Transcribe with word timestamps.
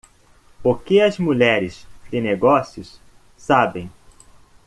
O 0.63 0.73
que 0.73 0.99
as 0.99 1.19
mulheres 1.19 1.85
de 2.09 2.19
negócios 2.19 2.99
sabem? 3.37 3.87